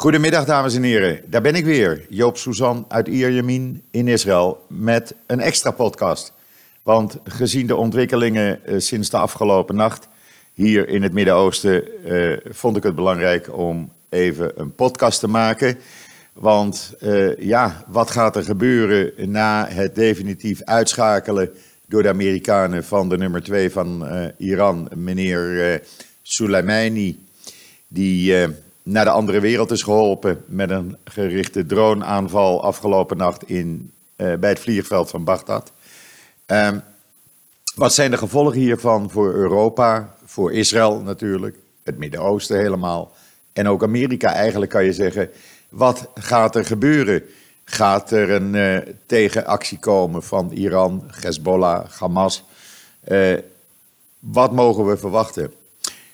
Goedemiddag, 0.00 0.44
dames 0.44 0.74
en 0.74 0.82
heren. 0.82 1.20
Daar 1.26 1.40
ben 1.40 1.54
ik 1.54 1.64
weer, 1.64 2.06
Joop 2.08 2.36
Suzan 2.36 2.84
uit 2.88 3.08
Ierjemien 3.08 3.82
in 3.90 4.08
Israël, 4.08 4.64
met 4.68 5.14
een 5.26 5.40
extra 5.40 5.70
podcast. 5.70 6.32
Want 6.82 7.18
gezien 7.24 7.66
de 7.66 7.76
ontwikkelingen 7.76 8.64
eh, 8.64 8.78
sinds 8.78 9.10
de 9.10 9.16
afgelopen 9.16 9.76
nacht 9.76 10.08
hier 10.52 10.88
in 10.88 11.02
het 11.02 11.12
Midden-Oosten, 11.12 12.04
eh, 12.04 12.36
vond 12.50 12.76
ik 12.76 12.82
het 12.82 12.94
belangrijk 12.94 13.56
om 13.56 13.92
even 14.08 14.52
een 14.54 14.74
podcast 14.74 15.20
te 15.20 15.28
maken. 15.28 15.78
Want 16.32 16.94
eh, 17.00 17.36
ja, 17.36 17.84
wat 17.88 18.10
gaat 18.10 18.36
er 18.36 18.44
gebeuren 18.44 19.30
na 19.30 19.66
het 19.68 19.94
definitief 19.94 20.62
uitschakelen 20.62 21.50
door 21.86 22.02
de 22.02 22.08
Amerikanen 22.08 22.84
van 22.84 23.08
de 23.08 23.18
nummer 23.18 23.42
twee 23.42 23.70
van 23.70 24.08
Iran, 24.38 24.88
meneer 24.94 25.82
Soleimani, 26.22 27.26
die 27.88 28.48
naar 28.90 29.04
de 29.04 29.10
andere 29.10 29.40
wereld 29.40 29.70
is 29.70 29.82
geholpen 29.82 30.44
met 30.46 30.70
een 30.70 30.96
gerichte 31.04 31.66
droneaanval 31.66 32.62
afgelopen 32.62 33.16
nacht 33.16 33.48
in, 33.48 33.92
eh, 34.16 34.34
bij 34.34 34.50
het 34.50 34.60
vliegveld 34.60 35.10
van 35.10 35.24
Bagdad. 35.24 35.72
Ehm, 36.46 36.78
wat 37.74 37.94
zijn 37.94 38.10
de 38.10 38.16
gevolgen 38.16 38.58
hiervan 38.58 39.10
voor 39.10 39.34
Europa, 39.34 40.14
voor 40.24 40.52
Israël 40.52 41.00
natuurlijk, 41.00 41.56
het 41.82 41.98
Midden-Oosten 41.98 42.58
helemaal 42.58 43.12
en 43.52 43.68
ook 43.68 43.82
Amerika 43.82 44.32
eigenlijk 44.32 44.70
kan 44.70 44.84
je 44.84 44.92
zeggen. 44.92 45.30
Wat 45.68 46.08
gaat 46.14 46.56
er 46.56 46.64
gebeuren? 46.64 47.22
Gaat 47.64 48.10
er 48.10 48.30
een 48.30 48.54
eh, 48.54 48.94
tegenactie 49.06 49.78
komen 49.78 50.22
van 50.22 50.50
Iran, 50.50 51.10
Hezbollah, 51.20 51.90
Hamas? 51.90 52.44
Eh, 53.00 53.36
wat 54.18 54.52
mogen 54.52 54.86
we 54.86 54.96
verwachten? 54.96 55.52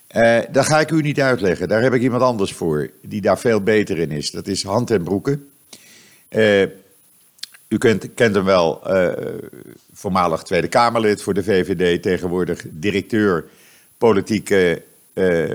Eh, 0.07 0.39
dat 0.51 0.67
ga 0.67 0.81
ik 0.81 0.91
u 0.91 1.01
niet 1.01 1.21
uitleggen. 1.21 1.69
Daar 1.69 1.83
heb 1.83 1.95
ik 1.95 2.03
iemand 2.03 2.23
anders 2.23 2.53
voor, 2.53 2.91
die 3.01 3.21
daar 3.21 3.39
veel 3.39 3.61
beter 3.61 3.99
in 3.99 4.11
is. 4.11 4.31
Dat 4.31 4.47
is 4.47 4.63
Hand 4.63 4.91
en 4.91 5.03
Broeken. 5.03 5.49
Eh, 6.29 6.63
u 7.69 7.79
kent, 7.79 8.15
kent 8.15 8.35
hem 8.35 8.45
wel, 8.45 8.87
eh, 8.87 9.13
voormalig 9.93 10.43
Tweede 10.43 10.69
Kamerlid 10.69 11.23
voor 11.23 11.35
de 11.35 11.43
VVD, 11.43 12.03
tegenwoordig 12.03 12.65
directeur 12.71 13.45
politieke, 13.99 14.83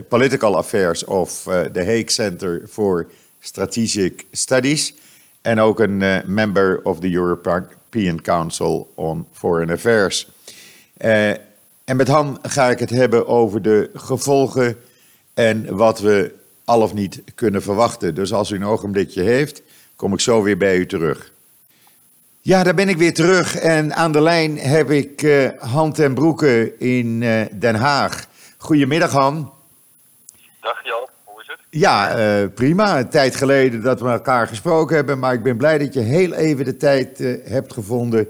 political 0.10 0.58
affairs 0.58 1.04
of 1.04 1.44
de 1.44 1.86
Hague 1.86 2.10
Center 2.10 2.62
for 2.70 3.08
Strategic 3.40 4.26
Studies. 4.32 4.94
En 5.42 5.60
ook 5.60 5.80
een 5.80 6.24
member 6.26 6.80
of 6.84 7.00
the 7.00 7.12
European 7.12 8.22
Council 8.22 8.92
on 8.96 9.28
Foreign 9.32 9.72
Affairs. 9.72 10.28
En 11.86 11.96
met 11.96 12.08
Han 12.08 12.40
ga 12.42 12.70
ik 12.70 12.80
het 12.80 12.90
hebben 12.90 13.28
over 13.28 13.62
de 13.62 13.90
gevolgen 13.94 14.76
en 15.34 15.76
wat 15.76 16.00
we 16.00 16.34
al 16.66 16.82
of 16.82 16.94
niet 16.94 17.22
kunnen 17.36 17.62
verwachten. 17.62 18.16
Dus 18.16 18.34
als 18.34 18.52
u 18.52 18.56
een 18.56 18.66
ogenblikje 18.66 19.22
heeft, 19.24 19.62
kom 19.96 20.14
ik 20.14 20.20
zo 20.20 20.44
weer 20.44 20.58
bij 20.58 20.78
u 20.78 20.86
terug. 20.86 21.32
Ja, 22.42 22.64
daar 22.64 22.74
ben 22.74 22.90
ik 22.90 22.98
weer 22.98 23.14
terug 23.14 23.56
en 23.56 23.94
aan 23.96 24.12
de 24.12 24.22
lijn 24.22 24.58
heb 24.58 24.90
ik 24.90 25.24
eh 25.24 25.50
Han 25.60 25.94
ten 25.94 26.14
Broeke 26.14 26.78
in 26.78 27.24
eh, 27.24 27.42
Den 27.52 27.76
Haag. 27.76 28.26
Goedemiddag 28.58 29.12
Han. 29.12 29.54
Dag 30.62 30.86
Joop, 30.86 31.12
hoe 31.24 31.42
is 31.42 31.48
het? 31.48 31.60
Ja, 31.70 32.16
eh, 32.16 32.48
prima. 32.54 33.00
Een 33.00 33.10
tijd 33.10 33.36
geleden 33.36 33.82
dat 33.82 34.02
we 34.02 34.08
elkaar 34.10 34.48
gesproken 34.48 34.96
hebben, 34.96 35.20
maar 35.20 35.34
ik 35.34 35.44
ben 35.44 35.58
blij 35.58 35.78
dat 35.78 35.94
je 35.94 36.00
heel 36.00 36.34
even 36.34 36.66
de 36.66 36.78
tijd 36.78 37.18
hebt 37.44 37.74
gevonden 37.74 38.28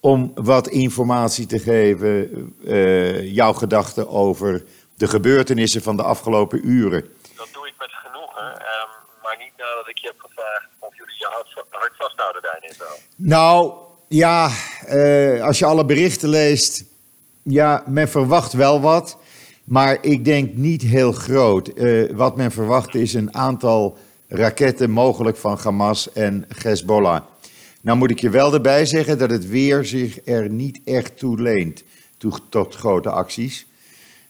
om 0.00 0.32
wat 0.34 0.68
informatie 0.68 1.46
te 1.46 1.58
geven, 1.58 2.54
eh, 2.66 3.34
jouw 3.34 3.52
gedachten 3.52 4.08
over 4.08 4.64
de 4.96 5.08
gebeurtenissen 5.08 5.82
van 5.82 5.96
de 5.96 6.02
afgelopen 6.02 6.68
uren. 6.68 7.04
Dat 7.36 7.48
doe 7.52 7.66
ik 7.66 7.74
met 7.78 7.90
genoegen, 7.92 8.42
ehm, 8.42 8.88
maar 9.22 9.36
niet 9.38 9.52
nadat 9.56 9.88
ik 9.88 9.98
je 9.98 10.06
heb 10.06 10.18
gevraagd 10.18 10.68
of 10.78 10.96
jullie 10.96 11.14
je 11.18 11.28
hart, 11.30 11.66
hart 11.70 11.96
vasthouden 11.96 12.42
daar 12.42 12.58
in 12.62 12.70
Israël. 12.70 12.98
Nou, 13.16 13.72
ja, 14.08 14.50
eh, 14.86 15.42
als 15.44 15.58
je 15.58 15.64
alle 15.64 15.84
berichten 15.84 16.28
leest, 16.28 16.84
ja, 17.42 17.84
men 17.86 18.08
verwacht 18.08 18.52
wel 18.52 18.80
wat, 18.80 19.18
maar 19.64 19.98
ik 20.00 20.24
denk 20.24 20.54
niet 20.54 20.82
heel 20.82 21.12
groot. 21.12 21.68
Eh, 21.68 22.10
wat 22.12 22.36
men 22.36 22.50
verwacht 22.50 22.94
is 22.94 23.14
een 23.14 23.34
aantal 23.34 23.98
raketten, 24.28 24.90
mogelijk 24.90 25.36
van 25.36 25.58
Hamas 25.62 26.12
en 26.12 26.46
Hezbollah. 26.62 27.22
Nou 27.80 27.98
moet 27.98 28.10
ik 28.10 28.20
je 28.20 28.30
wel 28.30 28.52
erbij 28.54 28.86
zeggen 28.86 29.18
dat 29.18 29.30
het 29.30 29.48
weer 29.48 29.84
zich 29.84 30.26
er 30.26 30.48
niet 30.50 30.80
echt 30.84 31.18
toe 31.18 31.40
leent 31.40 31.84
toe, 32.18 32.32
tot 32.48 32.74
grote 32.74 33.10
acties. 33.10 33.66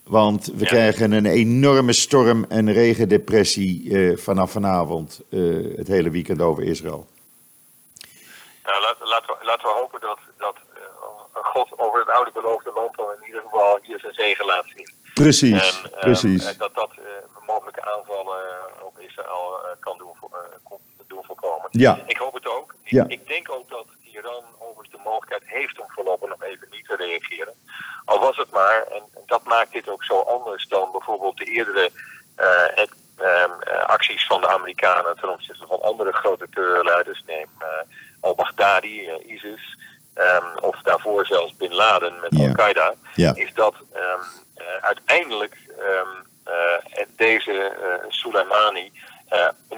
Want 0.03 0.47
we 0.47 0.59
Ja. 0.59 0.67
krijgen 0.67 1.13
een 1.13 1.27
enorme 1.27 1.93
storm- 1.93 2.45
en 2.49 2.73
regendepressie 2.73 3.97
eh, 3.97 4.17
vanaf 4.17 4.51
vanavond, 4.51 5.21
eh, 5.31 5.41
het 5.77 5.89
hele 5.89 6.11
weekend 6.11 6.41
over 6.41 6.63
Israël. 6.63 7.07
Nou, 8.65 8.83
laat, 8.83 8.97
laten, 9.01 9.35
we, 9.39 9.45
laten 9.45 9.65
we 9.69 9.75
hopen 9.81 10.01
dat, 10.01 10.19
dat 10.39 10.57
eh, 10.75 10.81
God 11.45 11.69
over 11.79 11.99
het 11.99 12.09
oude 12.09 12.31
beloofde 12.33 12.73
land 12.75 12.97
dan 12.97 13.07
in 13.21 13.27
ieder 13.27 13.43
geval 13.43 13.79
hier 13.83 13.99
zijn 13.99 14.15
zegen 14.15 14.47
laat 14.47 14.65
zien. 14.77 14.91
Precies, 15.15 15.83
en, 15.83 15.91
precies. 16.01 16.45
en 16.45 16.55
dat 16.59 16.75
dat 16.75 16.91
mogelijke 17.47 17.85
aanvallen 17.95 18.41
op 18.83 18.99
Israël 18.99 19.59
kan 19.81 19.99
doen, 19.99 20.15
doen 21.07 21.25
voorkomen. 21.25 21.60
Ja. 21.71 21.99
Ik 22.07 22.17
hoop 22.17 22.35
het 22.35 22.47
ook. 22.47 22.75
Ik, 22.83 22.91
Ja. 22.91 23.05
ik 23.09 23.27
denk 23.27 23.51
ook 23.51 23.71
dat 23.71 23.87
Iran 24.03 24.45
overigens 24.59 24.91
de 24.91 25.01
mogelijkheid 25.05 25.43
heeft 25.47 25.81
om 25.81 25.87
voorlopig 25.89 26.29
nog 26.29 26.43
even 26.43 26.69
niet 26.71 26.87
te 26.89 26.97
reageren. 26.97 27.55
Al 28.05 28.19
was 28.21 28.37
het 28.37 28.51
maar, 28.51 28.83
en 28.93 29.03
dat 29.27 29.45
maakt 29.45 29.73
dit 29.73 29.89
ook 29.89 30.05
zo 30.05 30.19
anders 30.19 30.69
dan 30.69 30.89
bijvoorbeeld 30.93 31.37
de 31.37 31.45
eerdere 31.45 31.91
eh, 32.35 32.85
ehm, 33.17 33.51
eh, 33.61 33.87
acties 33.87 34.27
van 34.27 34.41
de 34.41 34.49
Amerikanen 34.49 35.17
ten 35.17 35.29
opzichte 35.33 35.67
van 35.67 35.83
andere 35.83 36.13
grote 36.13 36.47
terreurleiders. 36.51 37.23
Neem 37.27 37.49
eh, 37.59 37.67
al-Baghdadi, 38.21 39.11
ISIS, 39.27 39.79
ehm, 40.15 40.57
of 40.61 40.77
daarvoor 40.83 41.27
zelfs 41.27 41.57
Bin 41.57 41.75
Laden 41.75 42.21
met. 42.21 42.41
Al-Qaeda. 42.41 42.95
Is 43.15 43.55
dat 43.55 43.75
ehm, 43.93 44.21
eh, 44.55 44.67
uiteindelijk 44.81 45.57
deze 47.17 47.73
Soleimani 48.09 48.93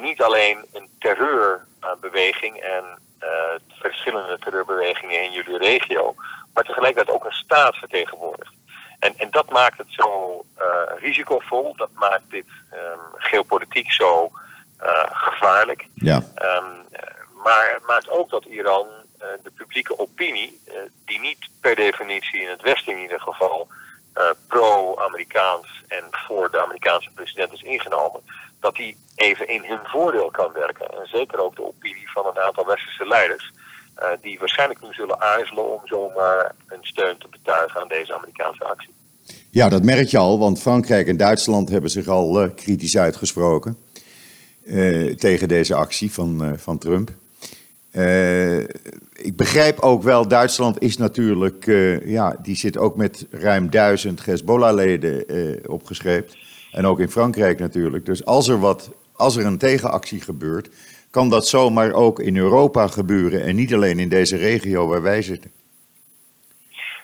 niet 0.01 0.23
alleen 0.23 0.67
een 0.73 0.89
terreurbeweging 0.99 2.57
en 2.57 2.85
eh, 3.19 3.29
verschillende 3.69 4.39
terreurbewegingen 4.39 5.23
in 5.23 5.33
jullie 5.33 5.59
regio, 5.59 6.15
maar 6.55 6.65
tegelijkertijd 6.65 7.17
ook 7.17 7.25
een 7.25 7.33
staat 7.33 7.77
vertegenwoordigt. 7.77 8.53
En, 8.99 9.15
en 9.17 9.31
dat 9.31 9.51
maakt 9.51 9.79
het 9.79 9.87
zo 9.91 10.45
eh, 10.57 10.65
risicovol, 10.99 11.77
dat 11.77 11.91
maakt 11.95 12.31
dit 12.31 12.47
ehm, 12.71 12.99
geopolitiek 13.15 13.93
zo 13.93 14.31
eh, 14.79 15.05
gevaarlijk. 15.11 15.87
Ja, 15.95 16.23
Ehm, 16.35 16.65
eh, 16.91 17.03
maar 17.45 17.71
het 17.73 17.87
maakt 17.87 18.11
ook 18.11 18.31
dat 18.31 18.45
Iran 18.45 18.87
eh, 19.19 19.29
de 19.43 19.51
publieke 19.51 19.99
opinie, 19.99 20.61
eh, 20.67 20.75
die 21.05 21.21
niet 21.21 21.49
per 21.61 21.75
definitie 21.75 22.41
in 22.41 22.49
het 22.49 22.63
Westen 22.63 22.93
in 22.93 23.01
ieder 23.03 23.21
geval 23.21 23.69
eh, 24.13 24.31
pro-Amerikaans 24.47 25.83
en 25.89 26.05
voor 26.11 26.51
de 26.51 26.63
Amerikaanse 26.63 27.11
president 27.15 27.53
is 27.53 27.63
ingenomen, 27.63 28.21
dat 28.63 28.75
die 28.75 28.97
even 29.15 29.49
in 29.49 29.65
hun 29.65 29.85
voordeel 29.85 30.31
kan 30.31 30.51
werken. 30.53 30.87
En 30.87 31.07
zeker 31.07 31.39
ook 31.45 31.57
de 31.57 31.67
opinie 31.67 32.11
van 32.15 32.27
een 32.27 32.43
aantal 32.43 32.67
westerse 32.67 33.07
leiders, 33.07 33.53
eh, 33.95 34.09
die 34.21 34.39
waarschijnlijk 34.39 34.83
nu 34.83 34.93
zullen 34.93 35.21
aarzelen 35.21 35.73
om 35.73 35.81
zomaar 35.85 36.55
een 36.69 36.79
steun 36.85 37.19
te 37.19 37.27
betuigen 37.31 37.81
aan 37.81 37.89
deze 37.89 38.15
Amerikaanse 38.15 38.65
actie. 38.65 38.91
ja, 39.51 39.69
dat 39.69 39.83
merk 39.83 40.09
je 40.09 40.19
al, 40.19 40.39
want 40.39 40.61
Frankrijk 40.61 41.07
en 41.07 41.17
Duitsland 41.17 41.69
hebben 41.69 41.91
zich 41.91 42.07
al 42.09 42.41
eh, 42.41 42.49
kritisch 42.55 42.97
uitgesproken 42.97 43.77
eh, 44.65 45.15
tegen 45.15 45.49
deze 45.49 45.75
actie 45.75 46.13
van, 46.13 46.59
van 46.59 46.79
Trump. 46.79 47.11
Ik 49.13 49.37
begrijp 49.37 49.81
ook 49.81 50.03
wel, 50.03 50.29
Duitsland 50.29 50.81
is 50.81 50.97
natuurlijk, 50.97 51.65
ja, 52.05 52.37
die 52.43 52.57
zit 52.57 52.77
ook 52.79 52.97
met 52.97 53.27
ruim 53.31 53.71
duizend 53.71 54.25
Hezbollah-leden 54.25 55.25
opgeschreven. 55.71 56.31
En 56.73 56.87
ook 56.87 57.01
in 57.01 57.11
Frankrijk 57.11 57.59
natuurlijk. 57.59 58.07
Dus 58.07 58.25
als 58.25 58.49
er, 58.49 58.61
wat, 58.61 58.91
als 59.17 59.37
er 59.37 59.47
een 59.47 59.59
tegenactie 59.59 60.21
gebeurt, 60.21 60.69
kan 61.11 61.31
dat 61.31 61.47
zomaar 61.47 61.93
ook 61.93 62.21
in 62.21 62.37
Europa 62.37 62.87
gebeuren. 62.87 63.43
En 63.43 63.57
niet 63.57 63.75
alleen 63.75 63.99
in 63.99 64.09
deze 64.09 64.37
regio 64.37 64.87
waar 64.87 65.03
wij 65.03 65.23
zitten. 65.23 65.53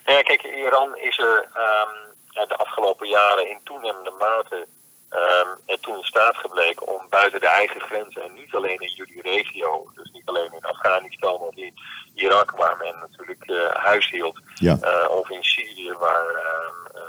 Nou 0.05 0.17
ja, 0.17 0.23
kijk, 0.23 0.43
Iran 0.43 0.97
is 0.97 1.19
er 1.19 1.49
ehm, 1.55 2.49
de 2.49 2.57
afgelopen 2.57 3.09
jaren 3.09 3.49
in 3.49 3.59
toenemende 3.65 4.13
mate 4.19 4.67
ehm, 5.09 5.49
er 5.67 5.81
toen 5.81 6.05
staat 6.05 6.37
gebleken 6.37 6.87
om 6.87 7.07
buiten 7.09 7.41
de 7.41 7.49
eigen 7.49 7.81
grenzen 7.81 8.23
en 8.23 8.35
niet 8.35 8.55
alleen 8.55 8.79
in 8.79 8.93
jullie 8.95 9.23
regio, 9.23 9.91
dus 9.95 10.11
alleen 10.29 10.53
in 10.53 10.65
Afghanistan 10.65 11.35
of 11.35 11.55
in 11.57 11.75
Irak, 12.15 12.51
waar 12.51 12.77
men 12.77 12.95
natuurlijk 13.01 13.45
eh, 13.45 13.75
huis 13.75 14.11
hield, 14.11 14.39
Ja. 14.55 14.79
eh, 14.81 15.11
of 15.11 15.31
in 15.31 15.45
Syrië, 15.45 15.93
waar 15.93 16.27
eh, 16.35 17.03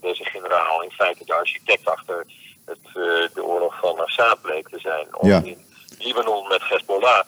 deze 0.00 0.24
generaal 0.24 0.82
in 0.82 0.90
feite 0.90 1.24
de 1.24 1.34
architect 1.34 1.86
achter 1.86 2.26
het, 2.64 2.78
de 3.34 3.44
oorlog 3.44 3.78
van 3.78 3.98
Assad 4.00 4.40
bleek 4.42 4.68
te 4.68 4.78
zijn, 4.80 5.16
of 5.16 5.26
Ja. 5.28 5.40
in 5.42 5.66
Libanon 5.98 6.48
met 6.48 6.68
Hezbollah. 6.68 7.24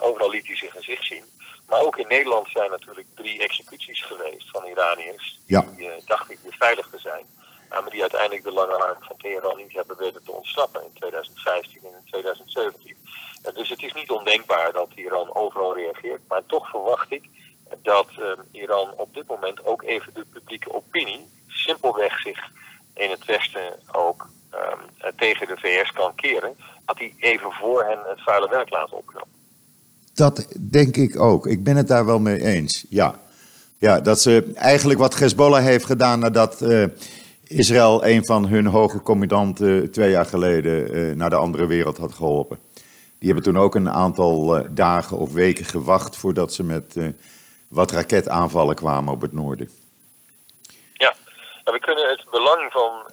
Overal 0.00 0.30
liet 0.30 0.46
hij 0.46 0.56
zijn 0.56 0.70
gezicht 0.70 1.04
zien. 1.04 1.24
Maar 1.68 1.80
ook 1.80 1.96
in 1.96 2.08
Nederland 2.08 2.48
zijn 2.50 2.70
natuurlijk 2.70 3.06
drie 3.14 3.42
executies 3.42 4.02
geweest 4.02 4.50
van 4.50 4.64
Iraniërs. 4.64 5.38
Die 5.76 5.90
eh, 5.90 6.06
dachten 6.06 6.36
weer 6.42 6.54
veilig 6.58 6.88
te 6.90 6.98
zijn. 6.98 7.26
maar 7.68 7.90
die 7.90 8.00
uiteindelijk 8.00 8.42
de 8.44 8.52
lange 8.52 8.74
arm 8.74 8.96
van 9.00 9.16
Teheran 9.16 9.56
niet 9.56 9.72
hebben 9.72 9.96
weten 9.98 10.24
te 10.24 10.32
ontsnappen 10.32 10.82
in 10.82 10.92
2015 10.94 11.80
en 11.82 11.88
in 11.90 12.10
2017. 12.10 12.96
Dus 13.54 13.68
het 13.68 13.82
is 13.82 13.92
niet 13.92 14.10
ondenkbaar 14.10 14.72
dat 14.72 14.88
Iran 14.94 15.34
overal 15.34 15.76
reageert. 15.76 16.20
Maar 16.28 16.42
toch 16.46 16.70
verwacht 16.70 17.12
ik 17.12 17.28
dat 17.82 18.08
Iran 18.50 18.92
op 18.96 19.14
dit 19.14 19.26
moment 19.26 19.64
ook 19.64 19.82
even 19.82 20.14
de 20.14 20.24
publieke 20.32 20.72
opinie 20.72 21.28
simpelweg 21.46 22.20
zich 22.20 22.38
in 22.94 23.10
het 23.10 23.24
Westen 23.24 23.78
ook 23.92 24.28
um, 24.54 25.10
tegen 25.16 25.46
de 25.46 25.56
VS 25.56 25.92
kan 25.92 26.14
keren, 26.14 26.56
dat 26.86 26.98
hij 26.98 27.14
even 27.18 27.52
voor 27.52 27.84
hen 27.84 27.98
het 28.04 28.22
vuile 28.22 28.48
werk 28.48 28.70
laat 28.70 28.92
opknappen. 28.92 29.32
Dat 30.14 30.46
denk 30.70 30.96
ik 30.96 31.20
ook. 31.20 31.46
Ik 31.46 31.64
ben 31.64 31.76
het 31.76 31.88
daar 31.88 32.06
wel 32.06 32.18
mee 32.18 32.42
eens. 32.42 32.86
Ja, 32.88 33.20
ja 33.78 34.00
dat 34.00 34.20
ze 34.20 34.52
eigenlijk 34.54 34.98
wat 34.98 35.18
Hezbollah 35.18 35.64
heeft 35.64 35.84
gedaan 35.84 36.18
nadat 36.18 36.60
uh, 36.60 36.84
Israël 37.44 38.06
een 38.06 38.24
van 38.24 38.46
hun 38.46 38.66
hoge 38.66 39.00
commandanten 39.00 39.90
twee 39.90 40.10
jaar 40.10 40.26
geleden 40.26 41.16
naar 41.16 41.30
de 41.30 41.36
andere 41.36 41.66
wereld 41.66 41.96
had 41.96 42.14
geholpen. 42.14 42.58
Die 43.20 43.32
hebben 43.32 43.52
toen 43.52 43.62
ook 43.62 43.74
een 43.74 43.90
aantal 43.90 44.58
uh, 44.58 44.64
dagen 44.70 45.16
of 45.16 45.32
weken 45.32 45.64
gewacht 45.64 46.16
voordat 46.16 46.52
ze 46.52 46.62
met 46.62 46.96
wat 47.68 47.90
raketaanvallen 47.90 48.74
kwamen 48.74 49.12
op 49.12 49.20
het 49.20 49.32
noorden. 49.32 49.70
Ja, 50.92 51.14
nou, 51.64 51.76
we 51.76 51.80
kunnen 51.80 52.08
het 52.08 52.26
belang 52.30 52.72
van 52.72 53.10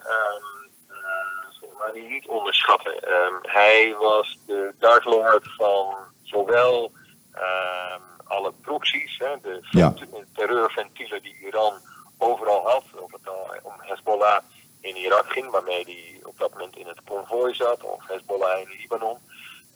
maar 1.78 1.94
die 1.94 2.10
niet 2.10 2.28
onderschatten. 2.28 2.94
Um, 2.94 3.40
hij 3.42 3.96
was 4.00 4.38
de 4.46 4.74
Dark 4.80 5.04
Lord 5.04 5.48
van 5.58 5.96
zowel 6.24 6.92
um, 7.36 8.02
alle 8.24 8.54
proxies, 8.62 9.18
hè, 9.18 9.36
de 9.42 9.68
ja. 9.70 9.94
terreurventielen 10.34 11.22
die 11.22 11.38
Iran 11.46 11.74
overal 12.18 12.70
had, 12.70 12.84
of 12.96 13.12
het 13.12 13.22
nou 13.24 13.60
om 13.64 13.74
Hezbollah 13.78 14.40
in 14.82 14.96
Irak 14.96 15.32
ging, 15.32 15.52
waarmee 15.52 15.84
hij 15.84 16.20
op 16.24 16.38
dat 16.38 16.54
moment 16.54 16.76
in 16.76 16.88
het 16.88 17.02
konvooi 17.06 17.54
zat, 17.54 17.84
of 17.84 18.08
Hezbollah 18.08 18.60
in 18.60 18.76
Libanon. 18.80 19.18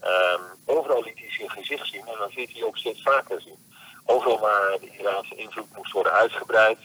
Um, 0.03 0.42
overal 0.65 1.03
liet 1.03 1.19
hij 1.19 1.31
zijn 1.31 1.50
gezicht 1.50 1.88
zien 1.88 2.07
en 2.07 2.15
dan 2.18 2.31
ziet 2.31 2.51
hij 2.53 2.63
ook 2.63 2.77
steeds 2.77 3.01
vaker 3.01 3.42
zien. 3.42 3.69
Overal 4.06 4.39
waar 4.39 4.77
de 4.80 4.98
Iraanse 5.00 5.36
invloed 5.36 5.75
moest 5.75 5.92
worden 5.92 6.13
uitgebreid, 6.13 6.77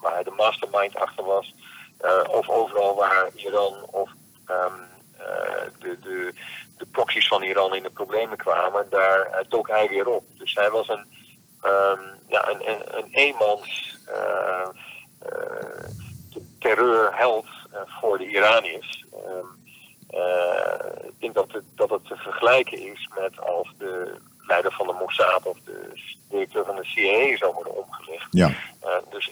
waar 0.00 0.12
hij 0.12 0.22
de 0.22 0.30
mastermind 0.30 0.96
achter 0.96 1.24
was, 1.24 1.54
uh, 2.04 2.22
of 2.28 2.48
overal 2.48 2.94
waar 2.94 3.30
Iran 3.34 3.74
of 3.90 4.10
um, 4.46 4.86
de, 5.78 5.98
de, 6.00 6.34
de 6.76 6.86
proxies 6.86 7.28
van 7.28 7.42
Iran 7.42 7.74
in 7.74 7.82
de 7.82 7.90
problemen 7.90 8.36
kwamen, 8.36 8.86
daar 8.90 9.44
uh, 9.50 9.60
hij 9.62 9.88
weer 9.88 10.08
op. 10.08 10.24
Dus 10.38 10.54
hij 10.54 10.70
was 10.70 10.88
een, 10.88 11.04
ja, 12.28 12.48
een, 12.48 12.68
een, 12.68 12.98
een 12.98 13.08
eenmans 13.10 13.96
terreurheld 16.58 17.46
voor 18.00 18.18
de 18.18 18.26
Iraniërs. 18.28 19.04
Um, 20.10 21.06
ik 21.06 21.20
denk 21.20 21.34
dat 21.34 21.52
het, 21.52 21.64
dat 21.74 21.90
het 21.90 22.04
te 22.04 22.16
vergelijken 22.16 22.78
is 22.92 23.08
met 23.14 23.40
als 23.40 23.74
de 23.78 24.16
leider 24.46 24.72
van 24.72 24.86
de 24.86 24.92
Mossad 24.92 25.46
of 25.46 25.58
de 25.64 26.00
directeur 26.28 26.64
van 26.64 26.76
de 26.76 26.84
CIA 26.84 27.36
zou 27.36 27.54
worden 27.54 27.76
omgelegd. 27.76 28.26
Ja. 28.30 28.52
dus 29.10 29.30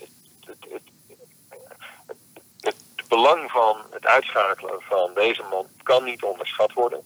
belang 3.15 3.51
van 3.51 3.77
het 3.91 4.07
uitschakelen 4.07 4.81
van 4.81 5.11
deze 5.15 5.43
man 5.51 5.67
kan 5.83 6.05
niet 6.05 6.23
onderschat 6.23 6.73
worden. 6.73 7.01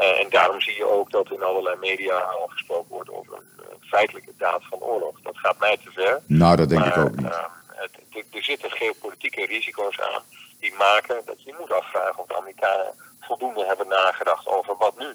Uh, 0.00 0.20
en 0.20 0.30
daarom 0.30 0.60
zie 0.60 0.76
je 0.76 0.90
ook 0.90 1.10
dat 1.10 1.30
in 1.30 1.42
allerlei 1.42 1.76
media 1.80 2.18
al 2.18 2.46
gesproken 2.46 2.90
wordt 2.90 3.10
over 3.10 3.34
een 3.36 3.76
feitelijke 3.80 4.32
daad 4.38 4.62
van 4.70 4.78
oorlog. 4.78 5.20
Dat 5.22 5.38
gaat 5.38 5.58
mij 5.58 5.76
te 5.76 5.90
ver. 5.90 6.22
Nou, 6.26 6.56
dat 6.56 6.68
denk 6.68 6.80
maar, 6.80 6.98
ik 6.98 7.04
ook 7.04 7.16
niet. 7.16 7.36
Het, 7.68 8.24
er 8.32 8.44
zitten 8.44 8.70
geopolitieke 8.70 9.46
risico's 9.46 10.00
aan 10.00 10.22
die 10.60 10.74
maken 10.78 11.22
dat 11.24 11.42
je 11.42 11.54
moet 11.58 11.72
afvragen 11.72 12.18
of 12.18 12.26
de 12.26 12.36
Amerikanen 12.36 12.94
voldoende 13.26 13.64
hebben 13.64 13.88
nagedacht 13.88 14.46
over 14.46 14.76
wat 14.76 14.98
nu. 14.98 15.14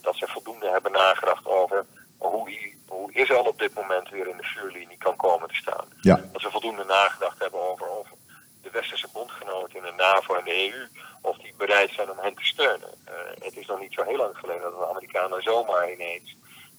dat 0.00 0.16
ze 0.16 0.26
voldoende 0.26 0.70
hebben 0.70 0.92
nagedacht 0.92 1.46
over 1.46 1.86
hoe, 2.18 2.74
hoe 2.86 3.12
Israël 3.12 3.44
op 3.44 3.58
dit 3.58 3.74
moment 3.74 4.08
weer 4.08 4.28
in 4.28 4.36
de 4.36 4.42
vuurlinie 4.44 4.98
kan 4.98 5.16
komen 5.16 5.48
te 5.48 5.54
staan. 5.54 5.86
Ja. 6.00 6.20
Dat 6.32 6.40
ze 6.40 6.50
voldoende 6.50 6.84
nagedacht 6.84 7.38
hebben 7.38 7.60
over, 7.70 7.88
over 7.88 8.16
de 8.62 8.70
westerse 8.70 9.08
bondgenoten 9.12 9.76
in 9.76 9.82
de 9.82 9.92
NAVO 9.96 10.34
en 10.34 10.44
de 10.44 10.72
EU, 10.72 10.86
of 11.20 11.36
die 11.36 11.54
bereid 11.56 11.90
zijn 11.90 12.10
om 12.10 12.18
hen 12.18 12.34
te 12.34 12.44
steunen. 12.44 12.90
Uh, 13.08 13.44
het 13.44 13.56
is 13.56 13.66
nog 13.66 13.80
niet 13.80 13.92
zo 13.92 14.02
heel 14.02 14.16
lang 14.16 14.36
geleden 14.36 14.62
dat 14.62 14.78
de 14.78 14.88
Amerikanen 14.88 15.42
zomaar 15.42 15.92
ineens 15.92 16.36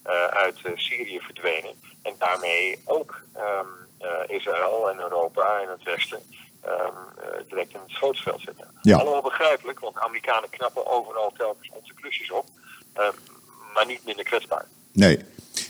uh, 0.08 0.26
uit 0.26 0.60
uh, 0.64 0.72
Syrië 0.76 1.20
verdwenen. 1.22 1.82
En 2.02 2.16
daarmee 2.18 2.82
ook 2.86 3.22
um, 3.38 3.84
Israël 4.28 4.90
en 4.90 5.00
Europa 5.00 5.60
en 5.60 5.70
het 5.70 5.84
Westen 5.84 6.22
um, 6.66 7.05
direct 7.50 7.74
in 7.74 7.80
het 7.84 7.92
schootsveld 7.92 8.42
zetten. 8.42 8.68
Ja. 8.82 8.98
Allemaal 8.98 9.22
begrijpelijk, 9.22 9.80
want 9.80 9.98
Amerikanen 9.98 10.50
knappen 10.50 10.88
overal 10.88 11.34
telkens 11.38 11.70
onze 11.74 11.94
klusjes 11.94 12.32
op, 12.32 12.46
ehm, 12.94 13.12
maar 13.74 13.86
niet 13.86 14.06
minder 14.06 14.26
kwetsbaar. 14.26 14.66
Nee. 14.92 15.20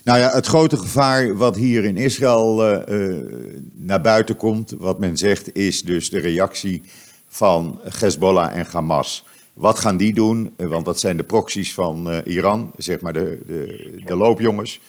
Nou 0.04 0.19
ja, 0.19 0.30
het 0.30 0.45
grote 0.45 0.77
gevaar 0.77 1.38
wat 1.38 1.56
hier 1.56 1.83
in 1.83 1.98
Israël 1.98 2.72
uh, 2.72 2.81
uh, 2.88 3.25
naar 3.74 4.01
buiten 4.01 4.38
komt, 4.38 4.74
wat 4.77 5.00
men 5.00 5.18
zegt, 5.18 5.56
is 5.56 5.81
dus 5.81 6.10
de 6.10 6.19
reactie 6.19 6.83
van 7.27 7.81
Hezbollah 8.00 8.57
en 8.57 8.66
Hamas. 8.66 9.25
Wat 9.54 9.80
gaan 9.80 9.98
die 9.98 10.13
doen? 10.13 10.54
Want 10.57 10.86
dat 10.86 11.00
zijn 11.00 11.18
de 11.18 11.24
proxies 11.24 11.74
van 11.74 12.12
uh, 12.12 12.18
Iran, 12.24 12.71
zeg 12.78 13.01
maar 13.01 13.13
de, 13.13 13.39
de, 13.48 14.01
de, 14.06 14.16
loopjongens. 14.16 14.80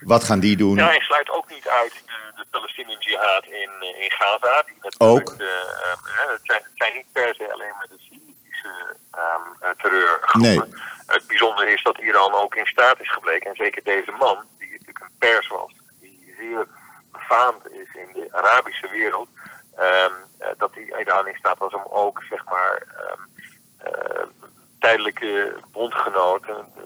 Wat 0.00 0.24
gaan 0.24 0.40
die 0.40 0.56
doen? 0.56 0.76
Ja, 0.76 0.86
hij 0.86 1.00
sluit 1.00 1.30
ook 1.30 1.50
niet 1.50 1.68
uit 1.68 1.92
de, 1.92 2.32
de 2.36 2.44
Palestinian 2.50 2.98
jihad 2.98 3.44
in, 3.44 3.70
in 3.80 4.10
Gaza. 4.10 4.62
Die 4.66 4.92
ook? 4.98 5.38
De, 5.38 5.74
het, 6.28 6.40
zijn, 6.42 6.62
het 6.62 6.72
zijn 6.74 6.94
niet 6.94 7.12
per 7.12 7.34
se 7.34 7.52
alleen 7.52 7.72
maar 7.76 7.86
de 7.88 7.98
Syrische 7.98 8.96
um, 9.12 9.74
terreurgroepen. 9.76 10.40
Nee. 10.40 10.82
Het 11.06 11.26
bijzondere 11.26 11.72
is 11.72 11.82
dat 11.82 11.98
Iran 11.98 12.32
ook 12.32 12.54
in 12.54 12.66
staat 12.66 13.00
is 13.00 13.12
gebleken, 13.12 13.50
en 13.50 13.56
zeker 13.56 13.82
deze 13.82 14.10
man, 14.10 14.38
die 14.58 14.70
natuurlijk 14.70 15.00
een 15.00 15.18
pers 15.18 15.48
was, 15.48 15.72
die 16.00 16.34
zeer 16.38 16.66
befaamd 17.12 17.70
is 17.70 17.94
in 17.94 18.08
de 18.12 18.28
Arabische 18.30 18.88
wereld, 18.88 19.28
um, 19.78 20.12
dat 20.58 20.74
die 20.74 20.98
Iran 20.98 21.28
in 21.28 21.36
staat 21.38 21.58
was 21.58 21.74
om 21.74 21.86
ook, 21.88 22.22
zeg 22.28 22.44
maar, 22.44 22.82
um, 23.10 23.28
uh, 23.86 24.26
tijdelijke 24.78 25.54
bondgenoten, 25.72 26.72
uh, 26.76 26.84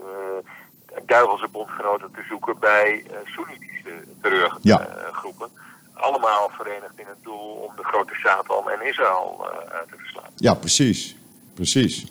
duivelse 1.08 1.48
bondgenoten 1.48 2.10
te 2.10 2.22
zoeken 2.28 2.58
bij 2.58 3.04
uh, 3.06 3.16
Soenitische 3.24 3.92
terreurgroepen. 4.22 5.48
Ja. 5.54 5.60
Allemaal 5.92 6.50
verenigd 6.52 6.96
in 6.96 7.06
het 7.06 7.22
doel 7.22 7.68
om 7.68 7.72
de 7.76 7.84
grote 7.84 8.14
Satan 8.14 8.70
en 8.70 8.86
Israël 8.86 9.48
uit 9.70 9.88
te 9.88 9.94
verslaan. 9.96 10.30
Ja, 10.36 10.54
precies. 10.54 11.16
Precies. 11.54 12.06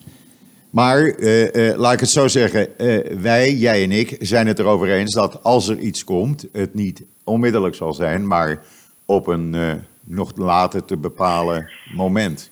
Maar 0.70 1.00
uh, 1.00 1.54
uh, 1.54 1.78
laat 1.78 1.94
ik 1.94 2.00
het 2.00 2.10
zo 2.10 2.28
zeggen, 2.28 2.74
uh, 2.78 3.22
wij, 3.22 3.54
jij 3.54 3.84
en 3.84 3.92
ik, 3.92 4.16
zijn 4.20 4.48
het 4.48 4.60
erover 4.60 4.90
eens 4.92 5.14
dat 5.14 5.44
als 5.44 5.68
er 5.68 5.78
iets 5.78 6.04
komt, 6.04 6.46
het 6.52 6.74
niet 6.74 7.04
onmiddellijk 7.24 7.76
zal 7.76 7.94
zijn, 7.94 8.28
maar 8.28 8.64
op 9.06 9.28
een 9.28 9.86
nog 10.04 10.32
later 10.36 10.86
te 10.86 10.98
bepalen 10.98 11.72
moment. 11.94 12.52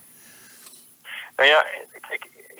Nou 1.36 1.50
ja, 1.50 1.66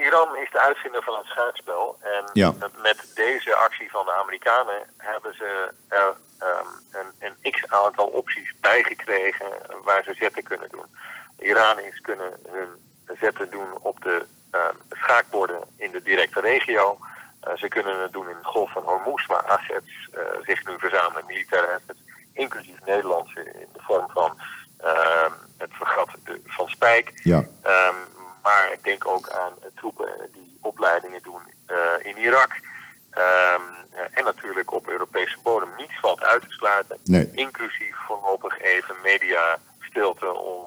Iran 0.06 0.36
is 0.36 0.52
de 0.52 0.60
uitvinder 0.60 1.04
van 1.04 1.18
het 1.18 1.26
schaakspel. 1.26 1.98
En 2.02 2.24
ja. 2.34 2.54
met 2.82 3.12
deze 3.16 3.56
actie 3.56 3.92
van 3.92 4.06
de 4.06 4.14
Amerikanen 4.14 4.90
hebben 4.98 5.34
ze 5.36 5.72
er 5.88 6.14
um, 6.40 6.68
een, 6.92 7.36
een 7.42 7.52
x-aantal 7.52 8.08
opties 8.08 8.54
bijgekregen 8.62 9.48
waar 9.84 10.04
ze 10.04 10.14
zetten 10.14 10.44
kunnen 10.44 10.70
doen. 10.70 10.86
De 11.38 11.46
Iraniërs 11.46 12.02
kunnen 12.02 12.32
hun 12.50 12.70
zetten 13.20 13.50
doen 13.50 13.78
op 13.82 14.02
de 14.02 14.26
uh, 14.52 14.62
schaakborden 14.90 15.62
in 15.78 15.92
de 15.92 16.02
directe 16.02 16.40
regio. 16.40 16.98
Uh, 17.48 17.54
ze 17.56 17.68
kunnen 17.68 18.02
het 18.02 18.14
doen 18.14 18.30
in 18.30 18.38
de 18.42 18.48
Golf 18.48 18.72
van 18.72 18.84
Hormuz, 18.84 19.26
waar 19.26 19.44
assets 19.44 20.10
uh, 20.16 20.22
zich 20.46 20.68
nu 20.68 20.80
verzamelen, 20.80 21.26
militaire 21.26 21.68
assets, 21.68 22.00
inclusief 22.34 22.86
Nederlandse 22.86 23.44
in 23.44 23.68
de 23.74 23.82
vorm 23.82 24.10
van 24.10 24.38
het 25.58 25.70
vergat 25.74 26.10
van 26.46 26.68
Spijk. 26.68 27.12
Ja. 27.24 27.38
Um, 27.38 28.15
maar 28.46 28.66
ik 28.74 28.84
denk 28.84 29.08
ook 29.08 29.30
aan 29.30 29.54
troepen 29.76 30.10
die 30.34 30.58
opleidingen 30.62 31.22
doen 31.24 31.42
in 32.04 32.18
Irak. 32.18 32.52
Um, 33.18 33.64
en 34.12 34.24
natuurlijk 34.24 34.74
op 34.74 34.88
Europese 34.88 35.38
bodem 35.44 35.70
niets 35.78 36.00
valt 36.02 36.22
uit 36.24 36.42
te 36.42 36.50
sluiten. 36.50 36.98
Nee. 37.04 37.32
Inclusief 37.34 37.96
voorlopig 38.08 38.62
even 38.62 38.96
media 39.04 39.60
stilte 39.80 40.34
om 40.34 40.66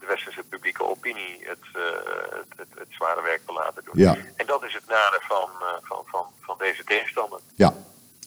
de 0.00 0.06
westerse 0.06 0.42
publieke 0.48 0.84
opinie 0.84 1.38
het, 1.42 1.58
uh, 1.76 1.82
het, 2.30 2.46
het, 2.56 2.68
het, 2.78 2.88
zware 2.90 3.22
werk 3.22 3.40
te 3.46 3.52
laten 3.52 3.82
doen. 3.84 4.02
Ja. 4.02 4.16
En 4.36 4.46
dat 4.46 4.64
is 4.64 4.74
het 4.74 4.86
nadeel 4.86 5.20
van, 5.20 5.50
uh, 5.60 5.66
van, 5.82 6.02
van, 6.06 6.26
van 6.40 6.56
deze 6.58 6.84
tegenstander. 6.84 7.40
Ja, 7.54 7.74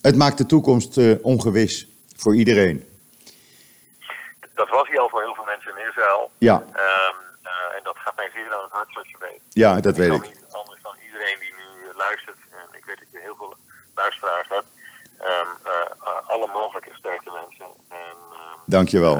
het 0.02 0.16
maakt 0.16 0.38
de 0.38 0.46
toekomst 0.46 0.96
uh, 0.96 1.16
ongewis 1.22 1.88
voor 2.16 2.36
iedereen. 2.36 2.86
Dat 4.54 4.68
was 4.68 4.88
hij 4.88 4.98
al 4.98 5.08
voor 5.08 5.22
heel 5.22 5.34
veel 5.34 5.44
mensen 5.44 5.72
in 5.76 5.88
Israël. 5.88 6.30
Ja. 6.38 6.64
Gaat 8.08 8.16
mij 8.16 8.30
zeer 8.34 8.52
aan 8.54 8.62
het 8.68 8.72
hart, 8.72 8.90
zoals 8.92 9.08
je 9.08 9.16
weet. 9.20 9.40
Ja, 9.48 9.80
dat 9.80 9.92
ik 9.92 9.98
weet 10.02 10.12
ik. 10.12 10.22
niet 10.22 10.44
anders 10.50 10.82
dan 10.82 10.94
iedereen 11.06 11.38
die 11.40 11.52
nu 11.60 11.66
luistert, 12.04 12.40
en 12.50 12.78
ik 12.78 12.84
weet 12.84 12.98
dat 12.98 13.10
je 13.10 13.18
heel 13.22 13.36
veel 13.36 13.54
luisteraars 13.94 14.48
hebt, 14.48 14.70
um, 15.30 15.50
alle 16.26 16.48
mogelijke 16.52 16.90
sterkte 16.94 17.30
wensen. 17.32 17.70
En, 17.88 18.16
um, 18.32 18.58
Dankjewel. 18.66 19.16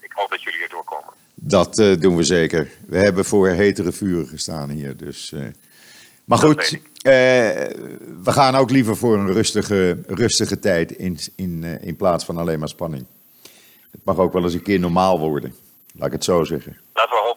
ik 0.00 0.12
hoop 0.12 0.30
dat 0.30 0.42
jullie 0.42 0.62
erdoor 0.62 0.84
komen. 0.84 1.12
Dat 1.34 1.78
uh, 1.78 2.00
doen 2.00 2.16
we 2.16 2.22
zeker. 2.22 2.70
We 2.86 2.98
hebben 2.98 3.24
voor 3.24 3.48
hetere 3.48 3.92
vuren 3.92 4.26
gestaan 4.26 4.68
hier. 4.68 4.96
Dus, 4.96 5.30
uh, 5.30 5.46
Maar 6.24 6.38
goed, 6.38 6.80
eh, 7.02 7.12
we 8.22 8.32
gaan 8.32 8.54
ook 8.54 8.70
liever 8.70 8.96
voor 8.96 9.14
een 9.14 9.32
rustige, 9.32 9.98
rustige 10.06 10.58
tijd 10.58 10.90
in, 10.92 11.18
in, 11.36 11.64
eh, 11.64 11.86
in 11.86 11.96
plaats 11.96 12.24
van 12.24 12.36
alleen 12.36 12.58
maar 12.58 12.68
spanning. 12.68 13.06
Het 13.90 14.04
mag 14.04 14.18
ook 14.18 14.32
wel 14.32 14.42
eens 14.42 14.54
een 14.54 14.62
keer 14.62 14.80
normaal 14.80 15.18
worden, 15.18 15.54
laat 15.94 16.06
ik 16.06 16.12
het 16.12 16.24
zo 16.24 16.44
zeggen. 16.44 16.78
Laten 16.94 17.12
we 17.12 17.22
hopen, 17.24 17.29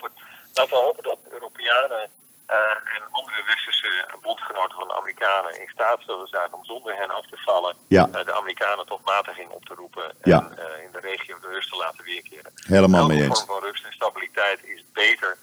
laten 0.53 0.73
we 0.77 0.83
hopen 0.87 1.03
dat 1.03 1.19
Europeanen 1.31 2.03
eh, 2.45 2.95
en 2.95 3.01
andere 3.19 3.41
westerse 3.45 3.91
bondgenoten 4.21 4.75
van 4.79 4.87
de 4.87 4.97
Amerikanen 5.01 5.59
in 5.61 5.67
staat 5.75 5.99
zullen 6.05 6.27
zijn 6.27 6.53
om 6.53 6.65
zonder 6.65 6.95
hen 6.95 7.09
af 7.09 7.25
te 7.27 7.37
vallen 7.37 7.75
Ja. 7.87 8.09
eh, 8.13 8.25
de 8.25 8.33
Amerikanen 8.33 8.85
tot 8.85 9.05
matiging 9.05 9.49
op 9.49 9.65
te 9.65 9.73
roepen 9.73 10.15
Ja. 10.23 10.39
en 10.39 10.57
eh, 10.57 10.83
in 10.85 10.91
de 10.91 10.99
regio 10.99 11.35
de 11.41 11.47
rust 11.47 11.69
te 11.71 11.77
laten 11.77 12.03
weerkeren. 12.03 12.51
Helemaal 12.55 13.01
Elke 13.01 13.13
mee 13.13 13.23
eens. 13.23 13.43
vorm 13.43 13.59
van 13.59 13.69
rust 13.69 13.85
en 13.85 13.93
stabiliteit 13.93 14.59
is 14.63 14.83
beter 14.93 15.37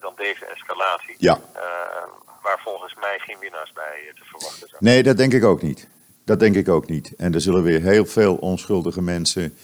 dan 0.00 0.12
deze 0.16 0.44
escalatie, 0.46 1.14
Ja. 1.18 1.40
waar 2.42 2.60
volgens 2.64 2.94
mij 2.94 3.18
geen 3.18 3.38
winnaars 3.38 3.72
bij 3.72 4.12
te 4.14 4.24
verwachten 4.24 4.68
zijn. 4.68 4.84
Nee, 4.84 5.02
dat 5.02 5.16
denk 5.16 5.32
ik 5.32 5.44
ook 5.44 5.62
niet. 5.62 5.88
Dat 6.24 6.40
denk 6.40 6.54
ik 6.56 6.68
ook 6.68 6.86
niet. 6.86 7.14
En 7.16 7.34
er 7.34 7.40
zullen 7.40 7.62
weer 7.62 7.80
heel 7.80 8.06
veel 8.06 8.34
onschuldige 8.36 9.02
mensen 9.02 9.58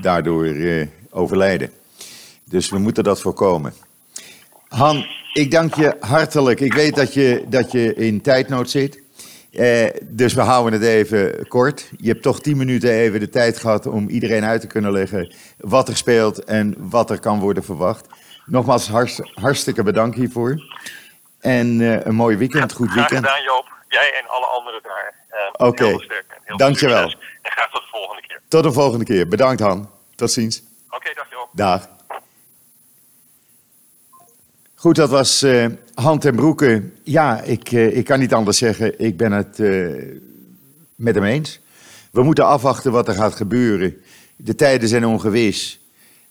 daardoor 0.00 0.46
overlijden. 1.10 1.72
Dus 2.52 2.70
we 2.70 2.78
moeten 2.78 3.04
dat 3.04 3.20
voorkomen. 3.20 3.74
Han, 4.68 5.06
ik 5.32 5.50
dank 5.50 5.74
je 5.74 5.96
hartelijk. 6.00 6.60
Ik 6.60 6.74
weet 6.74 6.94
dat 6.94 7.14
je, 7.14 7.44
dat 7.48 7.72
je 7.72 7.94
in 7.94 8.20
tijdnood 8.20 8.70
zit. 8.70 9.00
Eh, 9.52 9.86
dus 10.02 10.34
we 10.34 10.40
houden 10.40 10.80
het 10.80 10.88
even 10.88 11.48
kort. 11.48 11.90
Je 11.96 12.08
hebt 12.08 12.22
toch 12.22 12.40
tien 12.40 12.56
minuten 12.56 12.90
even 12.90 13.20
de 13.20 13.28
tijd 13.28 13.58
gehad 13.58 13.86
om 13.86 14.08
iedereen 14.08 14.44
uit 14.44 14.60
te 14.60 14.66
kunnen 14.66 14.92
leggen 14.92 15.34
wat 15.58 15.88
er 15.88 15.96
speelt 15.96 16.44
en 16.44 16.74
wat 16.78 17.10
er 17.10 17.20
kan 17.20 17.40
worden 17.40 17.64
verwacht. 17.64 18.06
Nogmaals 18.46 18.88
hartst- 18.88 19.30
hartstikke 19.34 19.82
bedankt 19.82 20.16
hiervoor. 20.16 20.62
En 21.40 21.80
eh, 21.80 22.04
een 22.06 22.14
mooi 22.14 22.36
weekend, 22.36 22.72
goed 22.72 22.86
Graag 22.90 23.08
weekend. 23.08 23.26
gedaan 23.26 23.42
Joop, 23.44 23.66
jij 23.88 24.12
en 24.22 24.28
alle 24.28 24.46
anderen 24.46 24.80
daar. 24.82 25.14
Eh, 25.28 25.66
Oké. 25.68 25.84
veel 25.84 26.56
Dankjewel. 26.56 27.02
En 27.42 27.50
graag 27.50 27.70
tot 27.70 27.80
de 27.82 27.88
volgende 27.90 28.22
keer. 28.26 28.40
Tot 28.48 28.62
de 28.62 28.72
volgende 28.72 29.04
keer. 29.04 29.28
Bedankt 29.28 29.60
Han. 29.60 29.90
Tot 30.14 30.30
ziens. 30.30 30.62
Oké, 30.90 31.10
dag 31.14 31.30
Joop. 31.30 31.48
Dag. 31.52 31.88
Goed, 34.82 34.96
dat 34.96 35.10
was 35.10 35.42
eh 35.42 35.66
Han 35.94 36.18
ten 36.18 36.36
Broeke. 36.36 36.82
Ja, 37.02 37.40
ik, 37.40 37.72
eh, 37.72 37.96
ik 37.96 38.04
kan 38.04 38.18
niet 38.18 38.34
anders 38.34 38.58
zeggen. 38.58 39.00
Ik 39.00 39.16
ben 39.16 39.32
het 39.32 39.60
eh, 39.60 39.92
met 40.94 41.14
hem 41.14 41.24
eens. 41.24 41.60
We 42.10 42.22
moeten 42.22 42.46
afwachten 42.46 42.92
wat 42.92 43.08
er 43.08 43.14
gaat 43.14 43.34
gebeuren. 43.34 43.96
De 44.36 44.54
tijden 44.54 44.88
zijn 44.88 45.06
ongewis. 45.06 45.80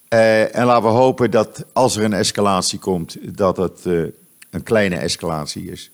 En 0.07 0.65
laten 0.65 0.83
we 0.83 0.89
hopen 0.89 1.31
dat 1.31 1.65
als 1.73 1.95
er 1.95 2.03
een 2.03 2.13
escalatie 2.13 2.79
komt, 2.79 3.37
dat 3.37 3.57
het 3.57 3.85
een 4.49 4.63
kleine 4.63 4.95
escalatie 4.95 5.71
is. 5.71 5.91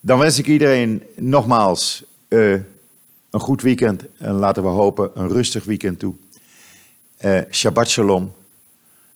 Dan 0.00 0.18
wens 0.18 0.38
ik 0.38 0.46
iedereen 0.46 1.02
nogmaals 1.16 2.04
een 2.28 2.64
goed 3.30 3.62
weekend. 3.62 4.02
En 4.18 4.32
laten 4.32 4.62
we 4.62 4.68
hopen 4.68 5.10
een 5.14 5.28
rustig 5.28 5.64
weekend 5.64 5.98
toe. 5.98 6.14
Shabbat 7.50 7.88
shalom. 7.88 8.32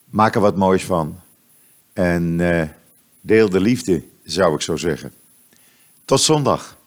Maak 0.05 0.35
er 0.35 0.41
wat 0.41 0.57
moois 0.57 0.85
van. 0.85 1.19
En 2.01 2.41
eh, 2.41 2.69
deel 3.21 3.49
de 3.51 3.61
liefde, 3.61 4.03
zou 4.23 4.55
ik 4.55 4.61
zo 4.61 4.77
zeggen. 4.77 5.13
Tot 6.05 6.21
zondag. 6.21 6.79